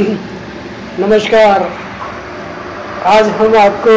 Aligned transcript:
नमस्कार। 0.00 1.62
आज 3.06 3.28
हम 3.28 3.56
आपको 3.58 3.94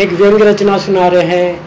एक 0.00 0.12
व्यंग 0.12 0.42
रचना 0.42 0.78
सुना 0.78 1.06
रहे 1.08 1.22
हैं। 1.22 1.60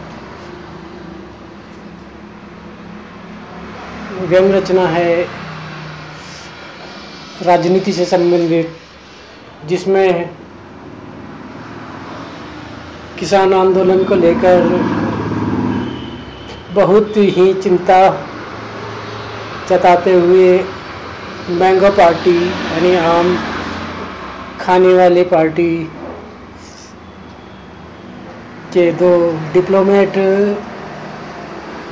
व्यंग 4.28 4.50
रचना 4.54 4.86
है 4.86 5.22
राजनीति 7.42 7.92
से 7.92 8.04
संबंधित, 8.04 8.76
जिसमें 9.66 10.30
किसान 13.18 13.54
आंदोलन 13.54 14.04
को 14.04 14.14
लेकर 14.14 14.66
बहुत 16.74 17.16
ही 17.16 17.54
चिंता 17.54 18.26
जताते 19.70 20.12
हुए 20.12 20.79
मैंगो 21.50 21.88
पार्टी, 21.90 22.34
यानी 22.46 22.94
आम 22.96 23.36
खाने 24.60 24.92
वाली 24.94 25.22
पार्टी 25.24 25.72
के 28.72 28.90
दो 28.92 29.10
डिप्लोमेट 29.52 30.18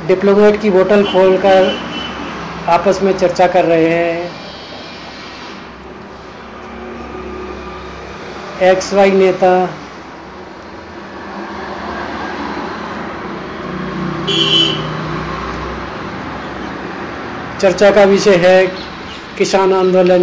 डिप्लोमेट 0.09 0.61
की 0.63 0.71
बोतल 0.71 1.05
खोलकर 1.05 1.71
आपस 2.69 3.01
में 3.03 3.13
चर्चा 3.19 3.47
कर 3.47 3.65
रहे 3.65 3.89
हैं। 3.89 4.31
एक्स 8.63 8.93
वाई 8.95 9.11
नेता, 9.13 9.55
चर्चा 17.61 17.91
का 17.91 18.05
विषय 18.07 18.37
है। 18.39 18.88
किसान 19.39 19.73
आंदोलन। 19.73 20.23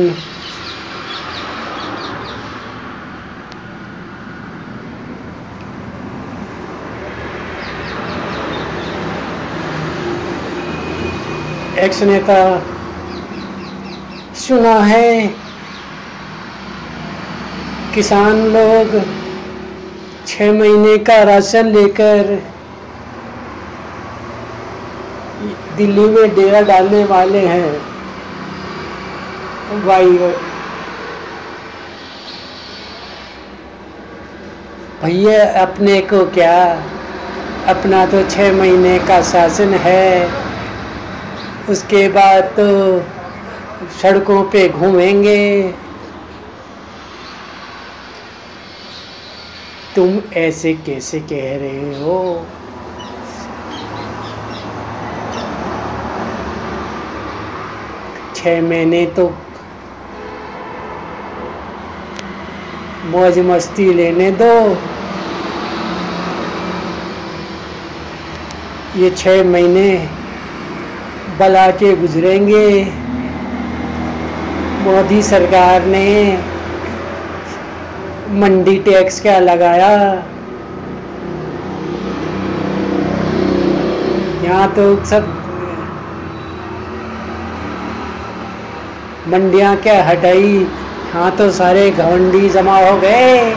एक्स 11.80 12.02
नेता 12.04 12.38
सुना 14.38 14.76
है, 14.84 15.28
किसान 17.96 18.46
लोग 18.54 19.02
छः 20.28 20.52
महीने 20.54 20.98
का 21.06 21.22
राशन 21.24 21.74
लेकर 21.74 22.38
दिल्ली 25.78 26.06
में 26.10 26.36
डेरा 26.36 26.62
डालने 26.68 27.04
वाले 27.06 27.46
हैं। 27.48 27.95
भाई 29.66 30.06
भैया, 35.04 35.62
अपने 35.62 36.02
को 36.02 36.26
क्या? 36.26 36.82
अपना 37.68 38.06
तो 38.06 38.30
छः 38.30 38.52
महीने 38.52 39.00
का 39.00 39.22
शासन 39.22 39.74
है। 39.74 40.30
उसके 41.70 42.08
बाद 42.08 42.44
तो 42.44 43.00
सड़कों 44.02 44.44
पे 44.44 44.70
घूमेंगे। 44.70 45.72
तुम 49.96 50.20
ऐसे 50.34 50.74
कैसे 50.74 51.20
कह 51.20 51.58
रहे 51.58 52.04
हो? 52.04 52.46
छः 58.36 58.62
महीने 58.62 59.06
तो 59.06 59.38
मौज 63.06 63.38
मस्ती 63.40 63.94
लेने 63.94 64.30
दो। 64.32 64.54
ये 68.96 69.10
छः 69.10 69.44
महीने 69.44 69.90
बला 71.40 71.66
के 71.72 71.96
गुजरेंगे। 71.96 72.68
मोदी 74.84 75.22
सरकार 75.24 75.86
ने 75.86 76.06
मंडी 78.40 78.78
टैक्स 78.80 79.22
क्या 79.22 79.38
लगाया? 79.40 79.92
यहाँ 84.44 84.72
तो 84.76 84.86
सब 85.06 85.28
मंडियाँ 89.28 89.76
क्या 89.78 90.04
हटाई? 90.04 90.66
यहाँ 91.06 91.36
तो 91.38 91.50
सारे 91.52 91.90
घवंडी 91.92 92.50
जमा 92.50 92.78
हो 92.80 92.98
गए। 93.00 93.54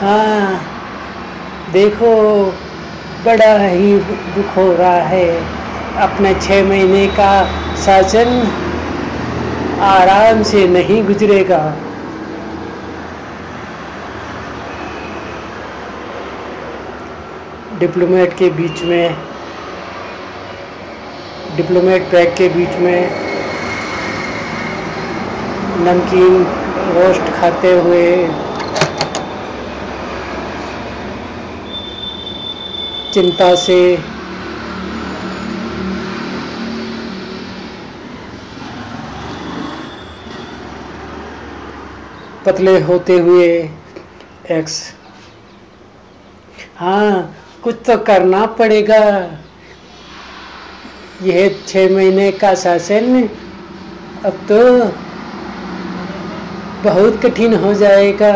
हाँ 0.00 0.60
देखो, 1.72 2.12
बड़ा 3.24 3.56
ही 3.58 3.92
दुख 4.34 4.56
हो 4.56 4.72
रहा 4.72 5.00
है। 5.08 5.28
अपने 6.02 6.34
छः 6.34 6.64
महीने 6.64 7.06
का 7.16 7.32
शासन 7.76 8.30
आराम 9.84 10.42
से 10.42 10.66
नहीं 10.68 11.02
गुजरेगा। 11.04 11.62
डिप्लोमेट 17.80 18.36
के 18.38 18.48
बीच 18.50 18.82
में 18.82 19.16
डिप्लोमेट 21.56 22.02
पैक 22.10 22.34
के 22.38 22.48
बीच 22.48 22.76
में 22.78 23.10
नमकीन 25.86 26.42
रोस्ट 26.94 27.32
खाते 27.34 27.72
हुए 27.80 28.06
चिंता 33.14 33.54
से 33.64 33.80
पतले 42.46 42.78
होते 42.80 43.18
हुए 43.18 43.48
एक्स 44.50 44.80
हाँ 46.78 47.34
कुछ 47.64 47.76
तो 47.86 47.96
करना 48.04 48.44
पड़ेगा। 48.58 49.00
यह 51.22 51.54
छः 51.68 51.94
महीने 51.94 52.30
का 52.32 52.54
शासन, 52.54 53.28
अब 54.24 54.38
तो 54.48 54.60
बहुत 56.82 57.20
कठिन 57.22 57.54
हो 57.54 57.72
जाएगा। 57.74 58.32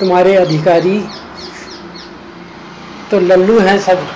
तुम्हारे 0.00 0.34
अधिकारी 0.36 0.98
तो 3.10 3.20
लल्लू 3.20 3.58
हैं 3.58 3.78
सब। 3.78 4.06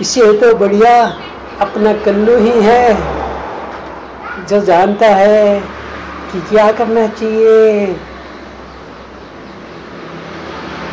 इसे 0.00 0.32
तो 0.40 0.54
बढ़िया, 0.54 1.16
अपना 1.60 1.92
कल्लू 1.92 2.36
ही 2.38 2.52
है। 2.62 2.96
जो 4.46 4.60
जानता 4.60 5.06
है 5.06 5.60
कि 6.32 6.40
क्या 6.40 6.72
करना 6.72 7.06
चाहिए। 7.06 7.86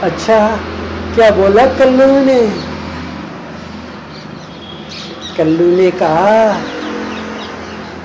अच्छा 0.01 0.59
क्या 1.15 1.31
बोला 1.31 1.65
कल्लू 1.65 2.05
ने? 2.25 2.39
कल्लू 5.37 5.75
ने 5.77 5.91
कहा 5.91 6.53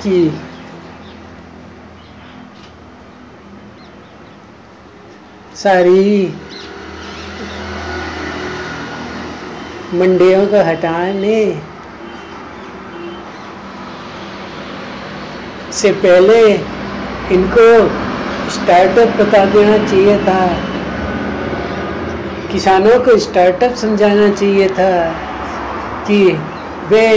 कि 0.02 0.40
सारी 5.54 6.34
मंडियों 9.94 10.46
को 10.46 10.62
हटाने 10.64 11.38
से 15.72 15.92
पहले 15.92 16.40
इनको 17.34 17.68
स्टार्टअप 18.50 19.16
बता 19.16 19.44
देना 19.44 19.76
चाहिए 19.86 20.18
था। 20.18 20.40
किसानों 22.52 22.98
को 23.04 23.16
स्टार्टअप 23.18 23.74
समझाना 23.74 24.28
चाहिए 24.34 24.68
था 24.68 24.90
कि 26.08 26.20
वे 26.88 27.08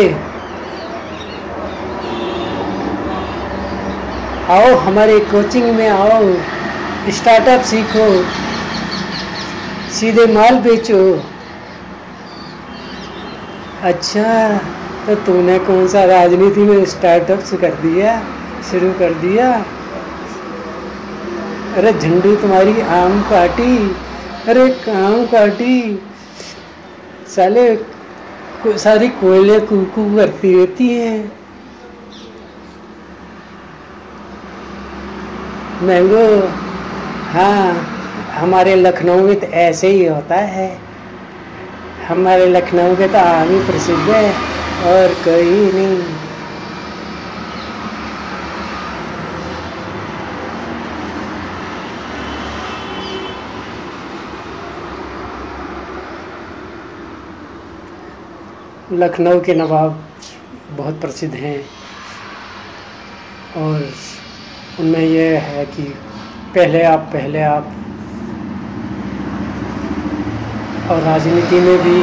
आओ 4.49 4.75
हमारे 4.77 5.19
कोचिंग 5.19 5.65
में 5.75 5.87
आओ 5.89 6.33
स्टार्टअप 7.11 7.61
सीखो, 7.63 8.07
सीधे 9.91 10.25
माल 10.33 10.59
बेचो। 10.59 11.30
अच्छा 13.83 14.57
तो 15.05 15.15
तूने 15.25 15.57
कौन 15.59 15.87
सा 15.87 16.03
राजनीति 16.05 16.63
में 16.63 16.83
स्टार्टअप 16.85 17.43
कर 17.61 17.73
दिया? 17.75 18.11
शुरू 18.71 18.91
कर 18.93 19.13
दिया? 19.13 19.51
अरे 21.77 21.93
झंडू 21.93 22.35
तुम्हारी 22.35 22.81
आम 22.81 23.21
पार्टी 23.21 23.77
अरे 24.47 24.67
काम 24.85 25.25
पार्टी 25.25 25.77
साले 27.27 27.75
को, 27.75 28.77
सारी 28.77 29.07
कोयले 29.07 29.59
कुकू 29.59 30.05
करती 30.15 30.53
रहती 30.55 30.89
हैं। 30.89 31.31
मैंगो 35.81 36.25
हाँ 37.31 37.73
हमारे 38.35 38.75
लखनऊ 38.75 39.27
में 39.27 39.39
तो 39.39 39.47
ऐसे 39.47 39.87
ही 39.87 40.05
होता 40.05 40.35
है। 40.35 40.69
हमारे 42.07 42.45
लखनऊ 42.45 42.95
के 42.95 43.07
तो 43.07 43.17
आम 43.19 43.49
ही 43.49 43.59
प्रसिद्ध 43.65 44.09
है, 44.09 44.31
और 44.81 45.13
कोई 45.25 45.71
नहीं। 45.71 46.29
लखनऊ 58.91 59.39
के 59.41 59.53
नवाब 59.55 59.99
बहुत 60.71 60.99
प्रसिद्ध 61.01 61.33
हैं, 61.35 61.59
और 63.57 63.89
उनमें 64.79 64.99
यह 64.99 65.41
है 65.41 65.65
कि 65.67 65.83
पहले 66.55 66.83
आप 66.83 67.09
पहले 67.13 67.41
आप 67.43 67.71
और 70.91 71.01
राजनीति 71.01 71.59
में 71.59 71.77
भी 71.83 71.99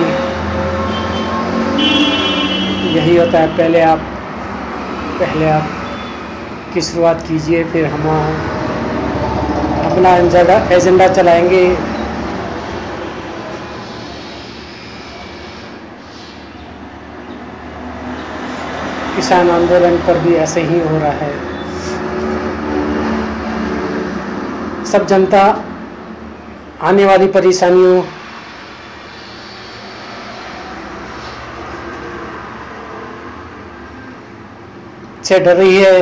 यही 2.90 3.16
होता 3.16 3.38
है, 3.38 3.56
पहले 3.56 3.80
आप 3.82 3.98
पहले 5.20 5.48
आप 5.50 5.66
की 6.74 6.82
शुरुआत 6.82 7.22
कीजिए, 7.28 7.64
फिर 7.64 7.86
हम 7.86 8.08
अपना 9.84 10.14
एजेंडा 10.16 10.56
एजेंडा 10.72 11.08
चलाएँगे। 11.08 11.64
किसान 19.16 19.50
आंदोलन 19.50 19.96
पर 19.98 20.18
भी 20.18 20.34
ऐसे 20.36 20.60
ही 20.62 20.80
हो 20.80 20.98
रहा 20.98 21.10
है। 21.22 21.32
सब 24.84 25.06
जनता, 25.06 25.42
आने 26.82 27.04
वाली 27.04 27.26
परेशानियों 27.28 28.02
से 35.28 35.38
डर 35.38 35.56
रही 35.56 35.76
है, 35.76 36.00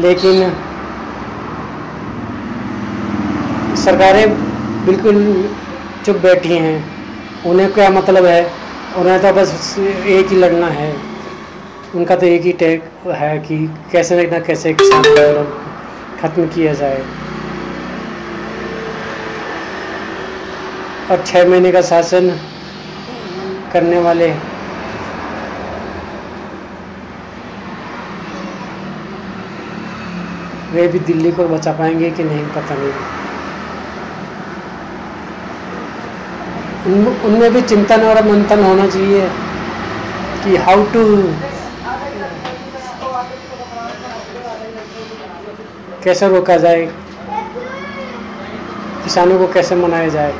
लेकिन 0.00 0.50
सरकारें 3.84 4.28
बिल्कुल 4.86 5.16
चुप 6.06 6.16
बैठी 6.16 6.56
हैं। 6.56 6.76
उन्हें 7.46 7.72
क्या 7.72 7.88
मतलब 7.90 8.24
है? 8.24 8.44
उन्हें 8.98 9.20
तो 9.22 9.32
बस 9.32 9.76
एक 9.78 10.28
ही 10.28 10.36
लड़ना 10.36 10.66
है। 10.68 10.94
उनका 11.94 12.16
तो 12.16 12.26
एक 12.26 12.42
ही 12.42 12.52
टैग 12.52 13.10
है 13.12 13.38
कि 13.38 13.56
कैसे 13.92 14.26
ना 14.26 14.38
कैसे 14.38 14.72
किसान 14.72 14.98
आंदोलन 14.98 15.46
खत्म 16.20 16.46
किया 16.46 16.72
जाए। 16.74 17.02
और 21.10 21.24
छः 21.26 21.48
महीने 21.48 21.72
का 21.72 21.82
शासन 21.82 22.28
करने 23.72 23.98
वाले 24.00 24.28
वे 30.74 30.86
भी 30.88 30.98
दिल्ली 31.08 31.30
को 31.32 31.48
बचा 31.48 31.72
पाएँगे 31.72 32.10
कि 32.10 32.24
नहीं, 32.24 32.44
पता 32.52 32.74
नहीं। 32.74 32.92
उनमें 37.24 37.52
भी 37.52 37.60
चिंतन 37.62 38.02
और 38.02 38.22
मंथन 38.24 38.62
होना 38.64 38.86
चाहिए 38.86 39.28
कि 40.44 40.56
हाउ 40.64 40.82
टू 40.92 41.04
कैसे 46.04 46.28
रोका 46.28 46.56
जाए, 46.56 46.82
किसानों 49.04 49.38
को 49.38 49.46
कैसे 49.52 49.76
मनाया 49.76 50.08
जाए। 50.08 50.34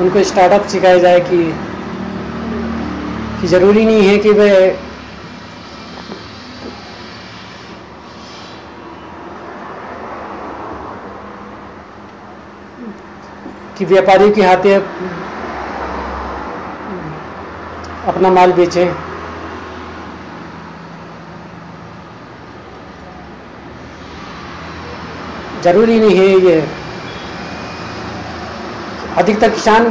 उनको 0.00 0.22
स्टार्टअप 0.24 0.66
सिखाया 0.66 0.98
जाए 0.98 1.20
कि 1.20 1.38
कि 3.40 3.46
ज़रूरी 3.46 3.84
नहीं 3.84 4.02
है 4.02 4.16
कि 4.18 4.30
वे 4.32 4.50
कि 13.78 13.84
व्यापारी 13.84 14.30
के 14.30 14.42
हाथे 14.42 14.74
अपना 18.06 18.30
माल 18.30 18.52
बेचें। 18.52 18.94
ज़रूरी 25.62 25.98
नहीं 26.00 26.16
है 26.16 26.26
ये। 26.40 26.56
अधिकतर 29.16 29.50
किसान 29.50 29.86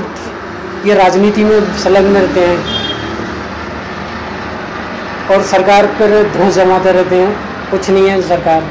ये 0.85 0.93
राजनीति 0.93 1.43
में 1.43 1.77
संलग्न 1.77 2.17
रहते 2.17 2.45
हैं 2.47 2.57
और 5.31 5.41
सरकार 5.43 5.85
पर 5.85 6.23
धोस 6.33 6.53
जमाते 6.53 6.91
रहते 6.91 7.15
हैं। 7.15 7.31
कुछ 7.71 7.89
नहीं 7.89 8.09
है 8.09 8.21
सरकार। 8.21 8.63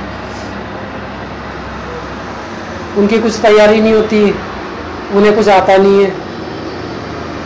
उनकी 2.98 3.18
कुछ 3.18 3.38
तैयारी 3.40 3.80
नहीं 3.80 3.92
होती। 3.92 4.20
उन्हें 5.14 5.34
कुछ 5.36 5.48
आता 5.48 5.76
नहीं 5.76 6.04
है। 6.04 6.10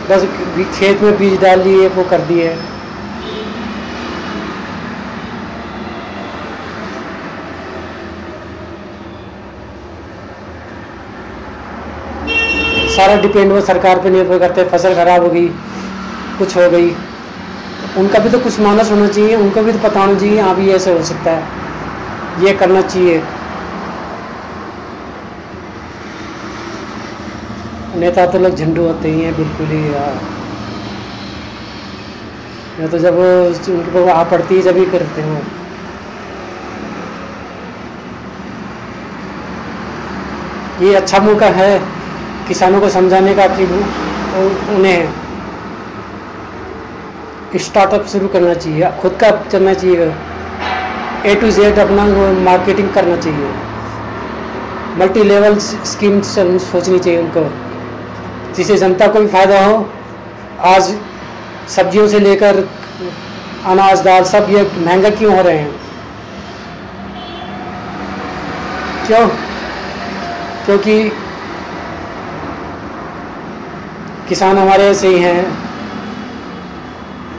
बस 0.09 0.23
खेत 0.79 1.01
में 1.01 1.17
बीज 1.17 1.39
डाल 1.41 1.63
दिए 1.63 1.87
वो 1.87 2.03
कर 2.03 2.21
दिए। 2.23 2.55
सारा 12.95 13.15
डिपेंड 13.21 13.51
वो 13.51 13.61
सरकार 13.61 13.99
पे 13.99 14.09
निर्भर 14.09 14.39
करते, 14.39 14.63
फ़सल 14.63 14.95
खराब 14.95 15.23
हो 15.23 15.29
गई, 15.29 15.47
कुछ 16.37 16.55
हो 16.57 16.69
गई। 16.69 16.89
उनका 17.97 18.19
भी 18.19 18.29
तो 18.29 18.39
कुछ 18.39 18.59
मानस 18.59 18.91
होना 18.91 19.07
चाहिए, 19.07 19.35
उनको 19.35 19.61
भी 19.61 19.71
तो 19.71 19.79
पता 19.79 19.99
होना 19.99 20.19
चाहिए 20.19 20.39
हाँ 20.41 20.55
भी 20.55 20.69
ऐसे 20.71 20.93
हो 20.93 21.03
सकता 21.03 21.31
है। 21.31 22.45
ये 22.45 22.53
करना 22.53 22.81
चाहिए। 22.81 23.21
नेता 27.95 28.25
तो 28.31 28.39
लोग 28.39 28.55
झंडू 28.55 28.83
होते 28.83 29.09
ही 29.11 29.21
हैं, 29.21 29.35
बिल्कुल 29.37 29.67
ही 29.67 29.81
यार 29.93 30.19
या 32.79 32.87
तो 32.87 32.97
जब 32.99 33.17
उनके 33.17 33.91
पर 33.93 34.09
आ 34.09 34.23
पड़ती 34.31 34.55
है 34.55 34.61
जब 34.61 34.77
ही 34.77 34.85
करते 34.91 35.21
हैं 35.21 35.41
ये 40.81 40.93
अच्छा 40.95 41.19
मौका 41.21 41.47
है 41.55 41.71
किसानों 42.47 42.79
को 42.81 42.89
समझाने 42.89 43.33
का 43.35 43.47
कि 43.57 43.65
उन्हें 44.75 45.01
स्टार्टअप 47.59 48.05
शुरू 48.07 48.27
करना 48.27 48.53
चाहिए, 48.55 48.91
खुद 49.01 49.17
का 49.21 49.29
चलना 49.43 49.73
चाहिए। 49.73 50.05
ए 51.25 51.35
टू 51.41 51.49
जेड 51.51 51.79
अपना 51.79 52.05
मार्केटिंग 52.43 52.89
करना 52.93 53.17
चाहिए। 53.17 53.49
मल्टी 54.99 55.23
लेवल 55.23 55.57
स्कीम 55.59 56.21
सोचनी 56.21 56.99
चाहिए 56.99 57.19
उनको। 57.19 57.43
जिससे 58.55 58.77
जनता 58.77 59.07
को 59.07 59.19
भी 59.19 59.27
फ़ायदा 59.27 59.65
हो, 59.65 59.89
आज 60.59 60.95
सब्जियों 61.69 62.07
से 62.07 62.19
लेकर 62.19 62.67
अनाज 63.65 64.01
दाल 64.01 64.23
सब 64.23 64.47
ये 64.49 64.71
महँगा 64.77 65.09
क्यों 65.09 65.35
हो 65.35 65.41
रहे 65.41 65.57
हैं? 65.57 65.71
क्यों? 69.07 69.27
क्योंकि 70.65 71.11
किसान 74.29 74.57
हमारे 74.57 74.83
ऐसे 74.83 75.07
ही 75.07 75.19
हैं। 75.19 75.57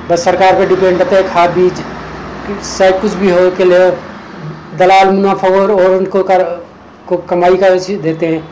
बस 0.09 0.25
सरकार 0.25 0.54
पे 0.54 0.66
डिपेंड 0.66 0.99
रहते 0.99 1.16
हैं, 1.16 1.35
खाद 1.35 1.50
बीज 1.50 1.83
शायद 2.78 3.00
कुछ 3.00 3.12
भी 3.12 3.31
हो 3.31 3.50
के 3.50 3.64
लिए 3.64 3.90
दलाल 4.78 5.11
मुनाफा 5.11 5.49
और 5.49 5.71
उनको 5.71 6.23
कर, 6.23 6.42
को 7.09 7.16
कमाई 7.16 7.57
का 7.57 7.69
देते 8.02 8.26
हैं। 8.26 8.49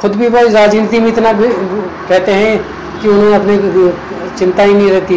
खुद 0.00 0.16
भी 0.16 0.28
वो 0.28 0.40
राजनीति 0.52 0.98
में 1.00 1.08
इतना 1.08 1.32
कहते 1.32 2.32
हैं 2.32 2.58
कि 3.00 3.08
उन्हें 3.08 3.34
अपने 3.34 3.56
चिंता 4.38 4.62
ही 4.62 4.74
नहीं 4.74 4.90
रहती। 4.90 5.14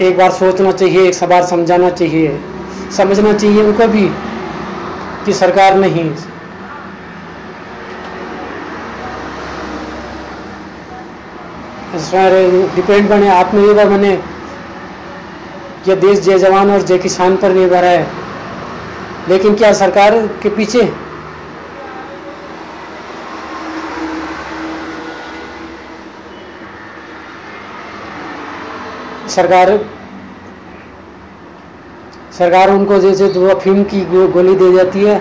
एक 0.00 0.16
बार 0.18 0.30
सोचना 0.32 0.72
चाहिए, 0.72 1.02
एक 1.02 1.24
बार 1.28 1.46
समझाना 1.46 1.90
चाहिए, 1.92 2.38
समझना 2.96 3.32
चाहिए 3.32 3.62
उनको 3.62 3.86
भी 3.88 4.06
कि 5.24 5.32
सरकार 5.34 5.74
नहीं। 5.78 6.10
डिपेंड 12.74 13.08
बने 13.08 13.28
आत्मनिर्भर 13.30 13.88
बने 13.88 14.12
यह 15.88 15.94
देश 15.96 16.18
जय 16.20 16.38
जवान 16.38 16.70
और 16.70 16.82
जय 16.82 16.98
किसान 16.98 17.36
पर 17.36 17.52
निर्भर 17.52 17.84
है। 17.84 18.19
लेकिन 19.28 19.54
क्या 19.54 19.72
सरकार 19.72 20.16
के 20.42 20.48
पीछे? 20.48 20.92
सरकार 29.28 29.78
सरकार 32.38 32.70
उनको 32.70 32.98
जैसे 32.98 33.28
दो 33.28 33.46
अफीम 33.48 33.82
की 33.84 34.00
गोली 34.28 34.54
दे 34.56 34.72
जाती 34.72 35.04
है। 35.04 35.18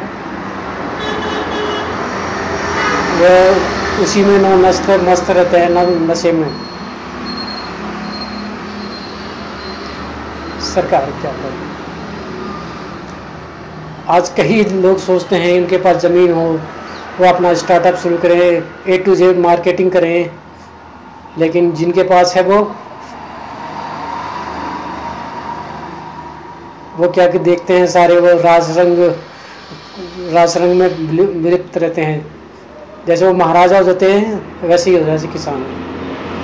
वो 3.19 4.03
उसी 4.03 4.23
में 4.25 4.37
नौ 4.39 4.55
मस्त 4.57 4.89
मस्त 5.03 5.29
रहते 5.29 5.57
हैं, 5.57 5.69
नौ 5.69 5.85
नशे 6.05 6.31
में। 6.31 6.49
सरकार 10.65 11.11
क्या 11.21 11.31
करे? 11.31 11.78
आज 14.09 14.29
कई 14.37 14.63
लोग 14.73 14.97
सोचते 14.99 15.35
हैं, 15.35 15.51
इनके 15.53 15.77
पास 15.77 15.97
ज़मीन 16.01 16.31
हो, 16.33 16.45
वो 17.19 17.25
अपना 17.27 17.53
स्टार्टअप 17.53 17.95
शुरू 18.03 18.17
करें 18.17 18.39
ए 18.87 18.97
टू 19.05 19.15
जेड 19.15 19.39
मार्केटिंग 19.39 19.91
करें, 19.91 20.29
लेकिन 21.37 21.71
जिनके 21.73 22.03
पास 22.03 22.33
है 22.35 22.43
वो 22.43 22.61
वो 26.97 27.09
क्या 27.09 27.27
कि 27.27 27.39
देखते 27.39 27.77
हैं 27.77 27.85
सारे 27.87 28.19
वो 28.19 28.33
रास 28.41 28.73
रंग 28.77 29.03
रास 30.33 30.57
रंग 30.57 30.79
में 30.79 30.87
विलिप्त 31.41 31.77
रहते 31.77 32.01
हैं। 32.01 32.25
जैसे 33.07 33.25
वो 33.25 33.33
महाराजा 33.35 33.79
होते 33.81 34.11
हैं, 34.11 34.41
वैसे 34.63 34.91
ही 34.91 34.97
हो 34.97 35.03
जैसे 35.05 35.27
किसान। 35.29 35.63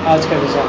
आज 0.07 0.25
का 0.25 0.39
किसान 0.39 0.67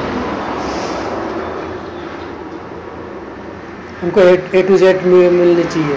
उनको 4.05 4.21
ए 4.21 4.62
टू 4.62 4.76
जेड 4.79 5.03
मिलनी 5.05 5.65
चाहिए। 5.65 5.97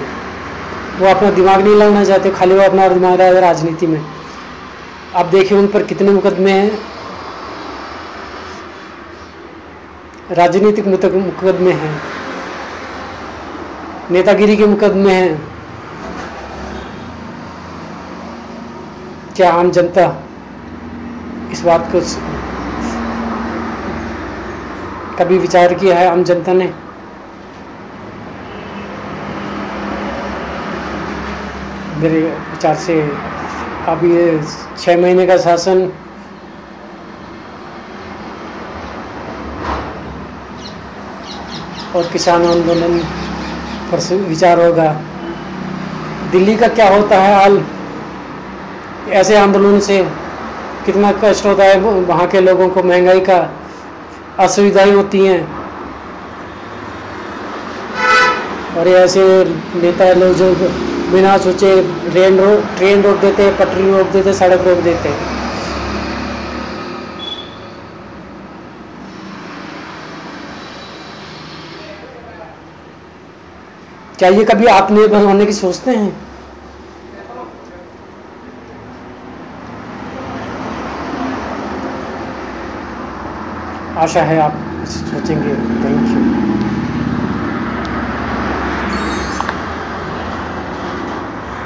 वो 1.00 1.08
अपना 1.08 1.30
दिमाग 1.32 1.62
नहीं 1.62 1.76
लगाना 1.76 2.04
चाहते, 2.04 2.32
खाली 2.32 2.54
वो 2.54 2.62
अपना 2.62 2.88
दिमाग 2.88 3.22
लगा 3.22 3.40
राजनीति 3.40 3.88
में। 3.88 4.02
आप 5.16 5.26
देखिए 5.26 5.58
उन 5.58 5.68
पर 5.68 5.84
कितने 5.84 6.12
मुकदमे 6.12 6.52
हैं। 6.52 6.80
राजनीतिक 10.32 10.88
मुकदमे 10.88 11.72
हैं। 11.74 12.02
नेतागिरी 14.12 14.58
के 14.58 14.66
मुकदमे 14.66 15.14
हैं। 15.14 15.32
क्या 19.36 19.52
आम 19.54 19.72
जनता 19.72 20.24
इस 21.52 21.62
बात 21.62 21.90
को 21.96 22.02
कभी 25.18 25.38
विचार 25.38 25.74
किया 25.74 25.96
है? 26.00 26.08
आम 26.12 26.24
जनता 26.24 26.54
ने 26.54 26.74
मेरे 32.02 32.20
विचार 32.22 32.76
से 32.76 32.94
अब 33.88 34.04
ये 34.06 34.26
छः 34.80 35.02
महीने 35.02 35.26
का 35.28 35.38
शासन 35.38 35.82
और 41.96 42.08
किसान 42.14 42.46
आंदोलन 42.48 42.98
पर 43.92 44.00
विचार 44.28 44.60
होगा। 44.66 44.92
दिल्ली 46.32 46.56
का 46.56 46.68
क्या 46.70 46.90
होता 46.90 47.22
है 47.22 47.34
हाल? 47.36 47.62
ऐसे 49.20 49.36
आंदोलन 49.38 49.80
से 49.80 50.02
कितना 50.86 51.12
कष्ट 51.24 51.46
होता 51.46 51.64
है 51.64 51.80
वहाँ 51.80 52.28
के 52.28 52.42
लोगों 52.42 52.70
को? 52.70 52.84
महँगाई 52.84 53.20
का 53.30 53.40
असुविधाएँ 54.40 54.92
होती 54.92 55.26
हैं। 55.26 55.42
और 58.78 58.88
ऐसे 58.88 59.22
नेता 59.76 60.14
लोग 60.14 60.34
जो 60.34 60.54
बिना 61.12 61.38
सोचे 61.38 61.70
ट्रेन 62.10 62.40
रोक 62.40 62.66
ट्रेन 62.78 63.02
रोक 63.02 63.18
देते, 63.18 63.50
पटरी 63.60 63.92
रोक 63.92 64.08
देते, 64.08 64.34
सड़क 64.34 64.68
रोक 64.68 64.84
देते। 64.84 65.14
क्या 74.20 74.30
ये 74.30 74.44
कभी 74.46 74.66
आत्मनिर्भर 74.68 75.24
होने 75.24 75.46
की 75.46 75.54
सोचते 75.54 75.92
हैं? 75.92 76.16
आशा 83.98 84.22
है 84.24 84.40
आप 84.40 84.58
सोचेंगे। 84.88 85.56
Thank 85.84 86.10
you 86.10 86.59